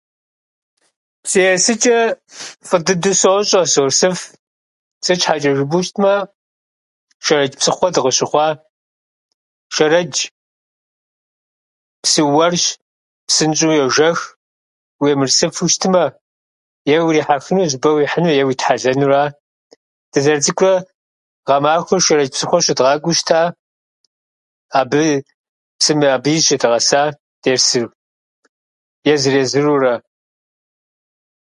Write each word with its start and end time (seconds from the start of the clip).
Псы 1.23 1.39
есыкӏэ 1.53 1.99
фӏы 2.67 2.77
дыдэу 2.85 3.15
сощӏэ, 3.21 3.61
сорсыф. 3.73 4.17
Сыт 5.03 5.19
щхьэкӏэ 5.21 5.51
жыпӏэу 5.57 5.83
щытмэ, 5.85 6.13
Шэрэдж 7.25 7.53
псыхъуэ 7.59 7.89
дыкъыщыхъуа, 7.93 8.47
Шэрэдж 9.75 10.15
псы 12.03 12.21
уэрщ, 12.33 12.63
псынщӏэу 13.27 13.77
йожэх. 13.79 14.19
Уемырсыфу 15.01 15.67
щытмэ, 15.71 16.05
е 16.93 16.97
урихьэхыну, 17.07 17.63
е 17.63 17.67
зы 17.71 17.71
щӏыпӏэ 17.71 17.89
уихьыну, 17.93 18.35
е 18.39 18.41
уитхьэлэнура. 18.47 19.23
Дызэрыцӏыкӏурэ 20.11 20.75
гъэмахуэр 21.47 22.01
Шэрэдж 22.05 22.33
псыхъуэм 22.33 22.63
щыдгъакӏуэу 22.65 23.17
щыта. 23.17 23.41
Абы 24.79 25.03
псым 25.79 25.99
абы 26.15 26.31
зыщедгъэса 26.35 27.01
дерсу 27.43 27.83
езыр-езырурэ. 29.13 29.95